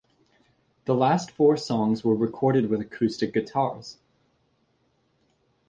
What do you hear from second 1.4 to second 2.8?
songs were recorded